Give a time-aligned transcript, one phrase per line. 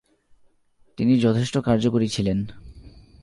[0.97, 2.39] তিনি যথেষ্ট কার্যকরী ছিলেন।